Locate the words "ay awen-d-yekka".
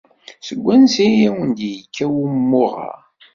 1.07-2.05